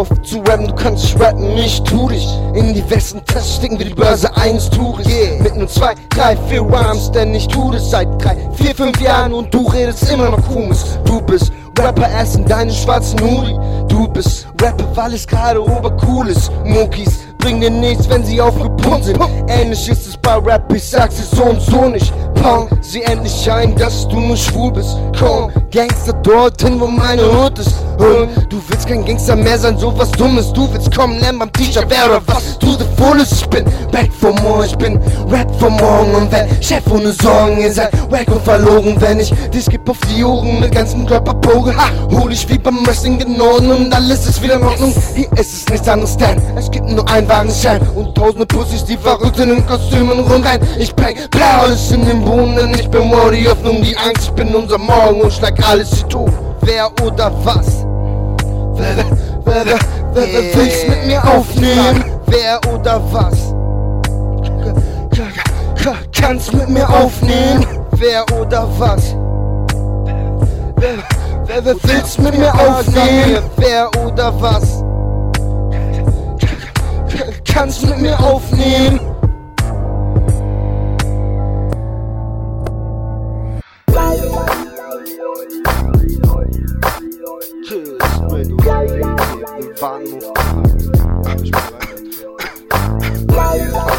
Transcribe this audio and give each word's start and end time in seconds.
rappen, 0.00 0.66
du 0.66 0.74
kannst 0.74 1.18
rappen, 1.20 1.56
ich 1.56 1.82
tu 1.82 2.08
dich. 2.08 2.26
In 2.54 2.74
die 2.74 2.90
Westentasche 2.90 3.58
stecken 3.58 3.78
wir 3.78 3.86
die 3.86 3.94
Börse 3.94 4.34
eines 4.36 4.68
Toures. 4.70 5.06
Yeah. 5.06 5.42
Mit 5.42 5.56
nur 5.56 5.68
zwei, 5.68 5.94
drei, 6.10 6.36
vier 6.48 6.62
Rhymes, 6.62 7.10
denn 7.12 7.34
ich 7.34 7.46
tu 7.48 7.70
das 7.70 7.90
seit 7.90 8.08
drei, 8.22 8.36
vier, 8.54 8.74
fünf 8.74 9.00
Jahren 9.00 9.32
und 9.32 9.52
du 9.52 9.66
redest 9.68 10.10
immer 10.10 10.30
noch 10.30 10.42
komisch. 10.46 10.78
Du 11.04 11.20
bist 11.20 11.52
Rapper 11.78 12.08
erst 12.10 12.36
in 12.36 12.44
deinen 12.44 12.72
schwarzen 12.72 13.20
Hoodie. 13.20 13.56
Du 13.88 14.08
bist 14.08 14.48
Rapper, 14.60 14.84
weil 14.94 15.14
es 15.14 15.26
gerade 15.26 15.62
obercool 15.62 16.28
ist. 16.28 16.50
Monkeys 16.64 17.27
bringen 17.38 17.60
dir 17.60 17.70
nichts, 17.70 18.08
wenn 18.08 18.24
sie 18.24 18.40
aufgepumpt 18.40 19.04
sind. 19.04 19.18
Ähnlich 19.48 19.88
ist 19.88 20.06
es 20.06 20.16
bei 20.16 20.34
Rap, 20.36 20.72
ich 20.72 20.84
sag's 20.84 21.16
dir 21.16 21.36
so 21.36 21.44
und 21.44 21.60
so 21.62 21.88
nicht. 21.88 22.12
Pong, 22.34 22.68
sieh 22.80 23.02
endlich 23.02 23.50
ein, 23.50 23.74
dass 23.76 24.06
du 24.08 24.20
nur 24.20 24.36
schwul 24.36 24.72
bist. 24.72 24.96
Komm, 25.18 25.50
Gangster 25.72 26.12
dorthin, 26.12 26.80
wo 26.80 26.86
meine 26.86 27.22
Hut 27.22 27.58
ist. 27.58 27.74
Und 27.98 28.28
du 28.48 28.62
willst 28.68 28.86
kein 28.86 29.04
Gangster 29.04 29.34
mehr 29.34 29.58
sein, 29.58 29.76
so 29.76 29.96
was 29.98 30.10
Dummes. 30.12 30.52
Du 30.52 30.72
willst 30.72 30.94
kommen, 30.96 31.18
lernen 31.18 31.40
beim 31.40 31.52
Teacher, 31.52 31.82
wer 31.88 32.06
oder 32.06 32.22
was 32.26 32.58
du 32.58 32.72
the 32.72 32.84
fullest. 32.96 33.32
Ich 33.32 33.48
bin 33.48 33.64
back 33.90 34.10
for 34.12 34.32
more, 34.40 34.64
ich 34.64 34.76
bin 34.76 35.00
Rap 35.28 35.52
for 35.58 35.70
morgen. 35.70 36.14
Und 36.14 36.30
wenn 36.30 36.46
Chef 36.62 36.84
ohne 36.90 37.12
Sorgen, 37.12 37.60
ihr 37.60 37.72
seid 37.72 37.92
wack 38.10 38.28
und 38.28 38.42
verlogen. 38.42 39.00
Wenn 39.00 39.18
ich 39.20 39.32
dich 39.52 39.66
geb 39.66 39.88
auf 39.88 39.98
die 40.14 40.22
Ohren 40.22 40.60
mit 40.60 40.72
ganzen 40.72 41.06
Körperpogen, 41.06 41.76
ha, 41.76 41.90
hol 42.12 42.32
ich 42.32 42.48
wie 42.48 42.58
beim 42.58 42.86
Wrestling 42.86 43.20
in 43.20 43.40
Ordnung 43.40 43.86
und 43.86 43.94
alles 43.94 44.26
ist 44.26 44.42
wieder 44.42 44.54
in 44.54 44.62
Ordnung. 44.62 44.94
Hier 45.14 45.30
ist 45.32 45.52
es 45.52 45.68
nichts 45.68 45.88
anderes, 45.88 46.16
denn 46.16 46.40
es 46.56 46.70
gibt 46.70 46.88
nur 46.88 47.08
einen 47.10 47.27
Wagenschein 47.28 47.80
und 47.94 48.14
tausende 48.14 48.46
Pussys, 48.46 48.84
die 48.84 48.96
verrückt 48.96 49.38
in 49.38 49.50
den 49.50 49.66
Kostümen 49.66 50.18
rumrein. 50.20 50.60
Ich 50.78 50.94
bring 50.94 51.16
blau 51.30 51.62
alles 51.62 51.90
in 51.92 52.04
den 52.06 52.24
Boden, 52.24 52.56
denn 52.56 52.74
ich 52.74 52.88
bin 52.88 53.10
wow, 53.10 53.30
die 53.30 53.46
Hoffnung, 53.46 53.82
die 53.82 53.96
Angst, 53.96 54.24
ich 54.24 54.30
bin 54.30 54.54
unser 54.54 54.78
Morgen 54.78 55.20
und 55.20 55.32
schlag 55.32 55.54
alles 55.68 55.90
die 55.90 56.02
tot. 56.04 56.32
Wer 56.62 56.90
oder 57.04 57.30
was? 57.44 57.84
Wer, 58.74 58.96
wer, 58.96 59.04
wer, 59.44 59.66
wer, 59.66 59.78
wer, 60.14 60.32
wer 60.32 60.54
will's 60.54 60.88
mit 60.88 61.06
mir 61.06 61.24
aufnehmen? 61.24 62.04
Wer 62.26 62.60
oder 62.72 63.00
was? 63.12 63.54
Kannst 66.12 66.52
mit 66.52 66.68
mir 66.68 66.88
aufnehmen? 66.88 67.64
Wer 67.92 68.24
oder 68.38 68.68
was? 68.78 69.14
Wer, 70.76 70.98
wer, 71.46 71.64
wer 71.64 71.76
will's 71.82 72.18
mit 72.18 72.38
mir 72.38 72.52
aufnehmen? 72.52 73.42
Wer 73.56 73.88
oder 74.04 74.32
was? 74.40 74.77
Kannst 77.58 77.84
mit 77.84 77.98
mir 77.98 78.16
aufnehmen? 78.20 79.00
Tschüss, 87.64 87.98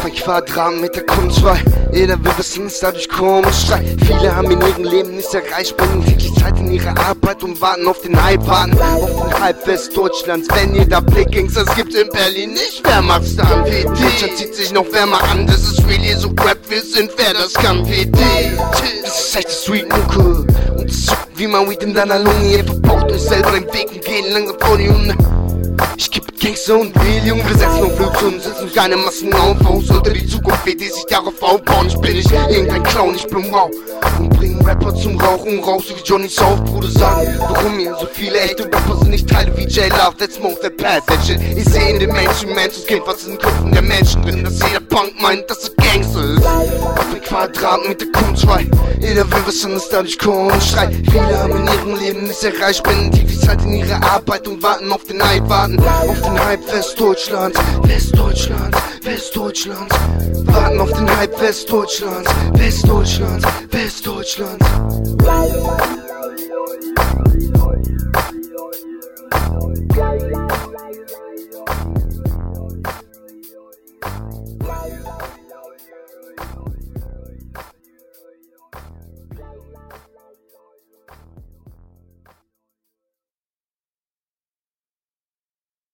auf 0.00 0.04
ein 0.04 0.14
Quadratmeter 0.14 1.02
Kunst, 1.02 1.42
weil 1.42 1.62
jeder 1.92 2.22
will 2.24 2.32
wissen, 2.36 2.66
ist 2.66 2.82
dadurch 2.82 3.08
komisch. 3.08 3.66
Schrei. 3.66 3.84
Viele 4.06 4.34
haben 4.34 4.50
in 4.50 4.60
ihrem 4.60 4.84
Leben 4.84 5.16
nicht 5.16 5.32
erreicht, 5.34 5.76
bringen 5.76 6.04
täglich 6.04 6.34
Zeit 6.34 6.58
in 6.58 6.72
ihre 6.72 6.90
Arbeit 6.96 7.42
und 7.42 7.60
warten 7.60 7.86
auf 7.86 8.00
den 8.00 8.22
Hype, 8.22 8.46
warten 8.46 8.78
auf 8.80 9.66
Westdeutschlands. 9.66 10.48
Wenn 10.54 10.74
jeder 10.74 11.00
Blick 11.00 11.32
Gangsters 11.32 11.74
gibt 11.76 11.94
in 11.94 12.08
Berlin 12.10 12.52
nicht, 12.52 12.82
wer 12.84 13.02
macht's 13.02 13.36
dann? 13.36 13.64
PD. 13.64 13.84
Deutschland 13.84 14.36
zieht 14.36 14.54
sich 14.54 14.72
noch 14.72 14.90
wärmer 14.92 15.22
an, 15.24 15.46
das 15.46 15.62
ist 15.62 15.84
really 15.86 16.14
so 16.14 16.28
Rap, 16.28 16.58
wir 16.68 16.82
sind 16.82 17.10
wer 17.16 17.32
das 17.34 17.54
kann, 17.54 17.84
PD. 17.84 18.18
Das 19.02 19.20
ist 19.20 19.36
echt 19.36 19.50
Street 19.50 19.88
Mucke 19.90 20.46
und 20.76 20.90
es 20.90 21.06
wie 21.34 21.46
man 21.46 21.68
Weed 21.70 21.82
in 21.82 21.94
deiner 21.94 22.18
Lunge, 22.18 22.52
ihr 22.52 22.64
verbaut 22.64 23.10
euch 23.10 23.22
selber 23.22 23.52
den 23.52 23.64
Weg 23.72 23.90
und 23.92 24.04
gehen 24.04 24.32
langsam 24.32 24.56
vor 24.60 24.76
die 24.76 24.90
Hunde. 24.90 25.39
Ich 25.96 26.10
geb 26.10 26.40
Gangster 26.40 26.78
und 26.78 26.94
Junge, 27.24 27.44
wir 27.48 27.56
setzen 27.56 27.84
auf 27.84 28.22
und 28.22 28.42
setzen 28.42 28.72
keine 28.74 28.96
Massen 28.96 29.32
auf. 29.34 29.56
Wo 29.60 29.80
sollte 29.80 30.12
die 30.12 30.26
Zukunft 30.26 30.64
wird, 30.64 30.80
die 30.80 30.88
sich 30.88 31.04
darauf 31.08 31.40
aufbauen? 31.42 31.86
Ich 31.88 31.98
bin 31.98 32.14
nicht 32.16 32.32
irgendein 32.32 32.82
Clown, 32.82 33.14
ich 33.14 33.26
bin 33.26 33.50
wow. 33.52 33.70
Und 34.18 34.30
bring 34.30 34.60
Rapper 34.64 34.94
zum 34.94 35.20
Rauchen 35.20 35.60
raus, 35.60 35.84
so 35.88 35.96
wie 35.96 36.02
Johnny 36.02 36.28
South, 36.28 36.64
Bruder 36.64 36.88
sagen. 36.88 37.34
Warum 37.38 37.78
hier 37.78 37.94
so 38.00 38.06
viele 38.12 38.40
echte 38.40 38.64
Rapper 38.64 38.96
sind 38.98 39.10
nicht 39.10 39.28
Teile 39.28 39.56
wie 39.56 39.64
J-Love, 39.64 40.16
that 40.18 40.32
smoke, 40.32 40.60
that 40.62 40.76
pass, 40.76 41.04
that 41.06 41.24
shit. 41.24 41.40
Ich 41.56 41.64
seh 41.64 41.90
in 41.90 41.98
den 41.98 42.12
Menschen, 42.12 42.54
Menschen, 42.54 42.86
Kind, 42.86 43.02
was 43.06 43.24
in 43.24 43.32
den 43.32 43.38
Köpfen 43.38 43.72
der 43.72 43.82
Menschen 43.82 44.22
drin, 44.22 44.44
dass 44.44 44.58
jeder 44.66 44.80
Punk 44.80 45.20
meint, 45.20 45.48
dass 45.50 45.68
er 45.68 45.74
Gangster 45.76 46.24
ist. 46.24 46.39
Auf 47.30 47.36
ein 47.36 47.52
Quadratmeter 47.52 48.06
Kunst, 48.06 48.44
weil 48.48 48.68
jeder 48.98 49.30
will 49.30 49.46
wissen, 49.46 49.72
dass 49.74 49.88
dadurch 49.88 50.18
kommt. 50.18 50.60
Schrei, 50.64 50.88
viele 50.88 51.38
haben 51.38 51.56
in 51.58 51.64
ihrem 51.64 51.94
Leben 51.96 52.26
nicht 52.26 52.42
erreicht, 52.42 52.78
spenden 52.78 53.12
täglich 53.12 53.40
Zeit 53.40 53.62
in 53.62 53.74
ihre 53.74 54.02
Arbeit 54.02 54.48
und 54.48 54.60
warten 54.60 54.90
auf 54.90 55.04
den 55.04 55.22
Hype, 55.22 55.48
warten 55.48 55.78
auf 55.78 56.20
den 56.22 56.44
Hype 56.44 56.66
Westdeutschlands, 56.72 57.56
Westdeutschlands, 57.82 58.78
Westdeutschlands. 59.04 59.94
Warten 60.44 60.80
auf 60.80 60.90
den 60.90 61.16
Hype 61.18 61.40
Westdeutschlands, 61.40 62.30
Westdeutschlands, 62.54 63.46
Westdeutschlands. 63.70 64.66